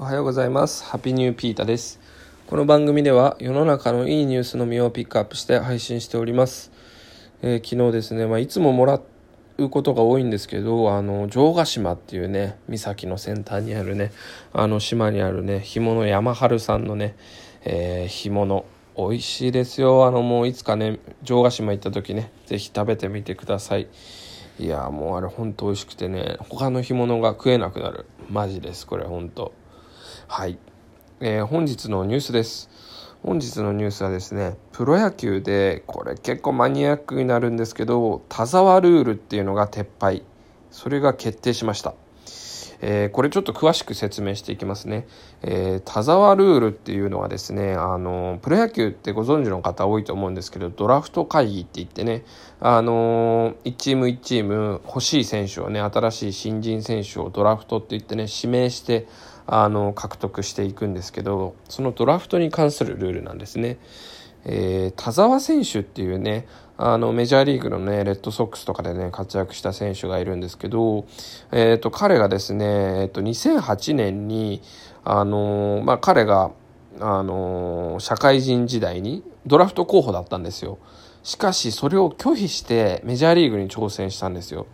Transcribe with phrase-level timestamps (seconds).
[0.00, 0.82] おはようございます。
[0.82, 2.00] ハピニューピータです。
[2.46, 6.72] この番組では世の中のいいニュースのみをピックアップして配信しております。
[7.42, 8.98] えー、昨日ですね、まあ、いつももら
[9.58, 14.10] うことが多いんですけど、あの、城ヶ島っていうね、岬の先端にあるね、
[14.54, 17.14] あの島にあるね、干物山春さんのね、
[17.66, 18.64] えー、干物、
[18.96, 20.06] 美味しいですよ。
[20.06, 23.86] あの、もういつかね、城ヶ島行った時ね、是非食べてみてください。
[24.58, 29.54] いやもうあれほんと美味しくてね他の干物が食えなくなるマジですこれほんと
[30.32, 30.58] はい、
[31.18, 32.70] えー、本日のニュースです。
[33.24, 40.22] 本日のニュースはですねプロ野球でこれ結構マニアックになるんですけど田沢ルールっていうのが撤廃。
[40.70, 41.94] それが決定しました。
[42.82, 45.06] えー、これちょっと詳しく説明していきますね。
[45.42, 52.24] えー、田沢ルールっていうのはですね、あの、プロ野球ってご存知の方多いと思うんですけど、ドラフト会議って言ってね、
[52.60, 59.06] あの1チーム1チーム欲しい選手をね、新しい新人選手をドラフトって言ってね、指名して、
[59.52, 63.78] あの、獲得していくんですけど、そのドラフトに関するルールなんですね。
[64.44, 66.46] えー、田澤選手っていうね、
[66.78, 71.04] あの、メジャーリーグのね、レッドソックスとかでね、活躍した選手がいるんですけど、
[71.50, 74.62] え、ー、と、彼がですね、え、ー、と、2008年に、
[75.02, 76.52] あのまあ、彼が、
[76.98, 80.78] あの社会人時代にドラフト候補だったんですよ。
[81.22, 84.66] しかし、それを拒否してメジャーリーグに挑戦したんですよ。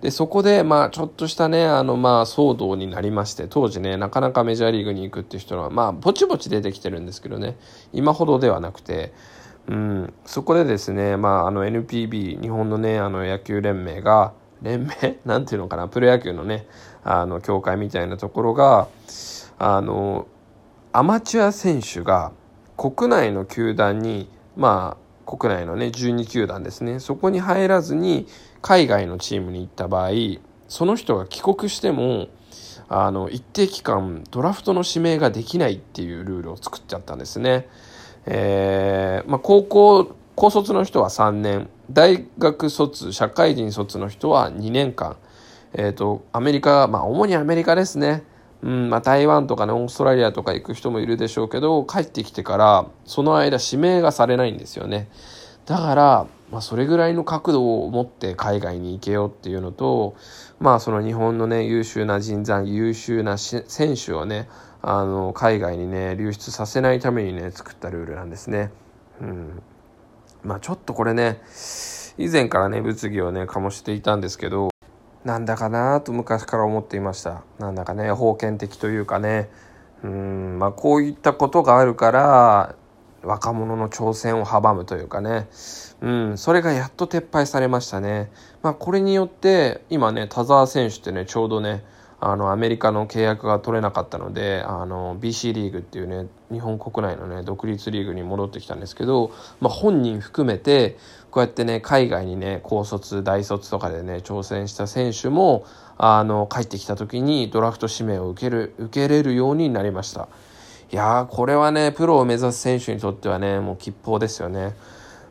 [0.00, 7.56] で、そこで、まあ、ちょっとしたね、あの、まあ、騒動になりまして、当時ね、なかなかメジャーリーグに行くっていう人は、まあ、ぼちぼち出てきてるんですけどね、
[7.92, 9.12] 今ほどではなくて、
[9.68, 15.18] うん、そこでですね、まあ、あの NPB、日本のね、あの野球連盟が、連盟？
[15.24, 16.66] なんていうのかな、プロ野球のね、
[17.02, 18.88] あの、協会みたいなところが、
[19.58, 20.26] あの、
[20.92, 22.32] アマチュア選手が
[22.76, 28.26] 国内の球団に、まあ、国内のね、12球団ですね、そこに入らずに、
[28.62, 30.10] 海外のチームに行った場合、
[30.68, 32.28] その人が帰国しても、
[32.88, 37.68] あの、一定期間、ドラフトの指名ができないっていうルールを作っちゃったんですね。
[38.26, 45.16] えー、まあ、高校、高卒の人は3年、大学卒、社会人卒の人は2年間、
[45.74, 48.24] えっ、ー、と、アメリカ、まあ、主にアメリカですね。
[48.66, 55.08] うん、まあ、台湾とかね、オーストラリアとか行く人もいるでしょうけど、帰ってきてから、その間指名がされないんですよね。
[55.66, 60.16] だから、まあ、それぐらいの角度を持って海外に行けよっていうのと、
[60.60, 64.48] まあ、その日本のね、優秀な人材、優秀な選手をね、
[64.88, 68.70] あの海外にね流出させないためにね作ったルールなんですね。
[69.20, 69.62] うん
[70.44, 71.40] まあ、ちょっとこれね
[72.18, 74.70] 以前からね物議をね醸していたんですけど
[75.26, 77.42] なんだかなと昔から思っていました。
[77.58, 79.50] なんだかね封建的というかね。
[80.04, 82.76] うんまあこういったことがあるから
[83.22, 85.48] 若者の挑戦を阻むというかね、
[86.00, 88.30] うん、それがやっと撤廃されましたね。
[88.62, 91.84] まあ、これによって、今ね、田澤選手ってね、ちょうどね、
[92.18, 100.96] あのアメリカの契約が取れなかったのであの BC リーグっていうね日本国内のね独立リーグに戻ってきたんですけど、まあ、本人含めて
[101.30, 105.66] こうやってね海外にね高卒大卒とかでね挑戦した選手も
[105.98, 110.28] あの帰ってきた時にドラフト指名を受ける受けれるようになりました。
[110.90, 114.74] いやこれはねプロを目指す選手にとってはねもう吉報ですよね。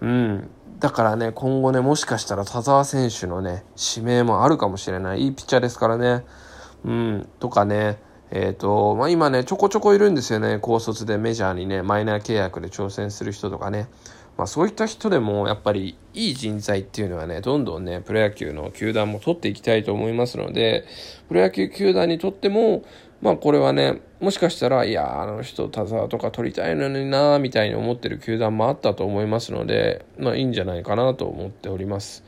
[0.00, 0.50] うん。
[0.78, 3.64] だからね今後ねもしかしたら田澤選手のね
[3.96, 5.22] 指名もあるかもしれない。
[5.22, 6.24] いいピッチャーですからね。
[6.86, 7.98] うん、とかね、
[8.30, 10.58] え、ー、と、まあ、今ね、ちょこちょこいるんですよね。
[10.60, 13.88] 高卒でメジャーにね、マイナー契約で挑戦する人とかね。
[14.36, 20.84] まあ、そういった人でも、やっぱりいい人材っていうのはね、どんどんね、プロ野球の球団も取っていきたいと思いますので、
[21.28, 22.84] プロ野球球団にとっても、
[23.20, 32.22] まあこれはね、もしかしたら、いや、あの人、田沢とか取りたいのにな、みたいに思ってる球団もあったと思いますので、まあいいんじゃないかなと思っております。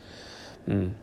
[0.67, 0.97] うん。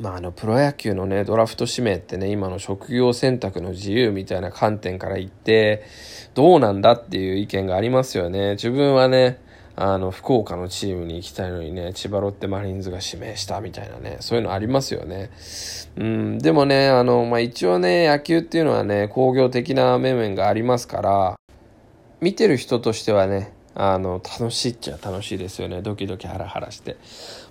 [0.00, 5.84] まあ、あのプロ野球のねドラフト指名ってね今の職業選択の自由みたいな観点から言って
[6.34, 8.52] どうなんだっていう意見がありますよね。
[8.52, 9.40] 自分はね
[9.74, 15.30] あの福岡のチームに行きたいのにね千葉ロッテマリーンズが指名したみたいなねそういうのありますよね。
[15.96, 21.36] うんでもねあの、まあ、一応ね野球っていうのはね工業的な面々がありますから
[22.20, 25.82] 見てる人としてはねあの、楽しいっちゃ楽しいですよね。
[25.82, 26.96] ドキドキハラハラして。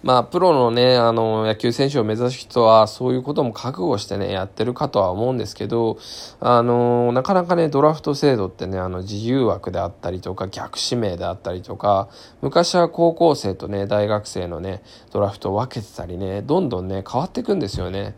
[0.03, 5.97] まあ、プロのね、あの、野球選手を目指す人は、そういうことも覚悟してね、やってるかとは思うんですけど、
[6.39, 12.09] あの、なかなかね、ドラフト制度ってね、あの、自由枠であったりとか、逆指名であったりとか、
[12.41, 18.15] 昔は高校生とね、大学生のね、ドラフトを分けてたりね、どんどんね、変わっていくんですよね。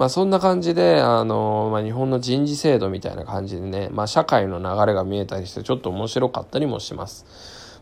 [0.00, 7.26] まあそんな感じで、あの、まあ日本の人事制度みたいな感じでね、まあ社会の流れが見えたりしてちょっと面白かったりもします。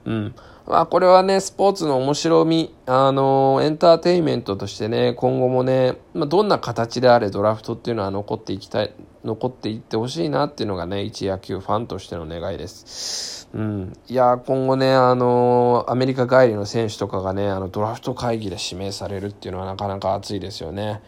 [0.05, 0.35] うん。
[0.67, 8.93] まあ、これはね、スポーツの面白み、あの、エンターテインメントとしてね、今後もね、まあ、どんな形であれドラフトっていうのは残っていきたい、
[9.25, 13.49] 残っていってほしいなっていうのがね、一野球ファンとしての願いです。
[13.55, 13.93] うん。
[14.09, 21.01] いや、今後ね、あの、アメリカ帰りの選手とかがね、あの、ドラフト会議で指名されるっていうのはなかなか熱いですよね。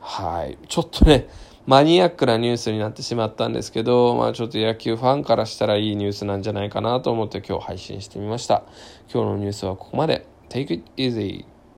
[0.00, 0.58] はい。
[0.68, 1.28] ちょっとね、
[1.66, 8.64] マニアックなニュースになってしまったんですけど、まあちょっと野球ファンからしたらいいニュースなんじゃないかなと思って今日配信してみました。
[9.12, 10.26] 今日のニュースはここまで。
[10.48, 11.44] Take it easy.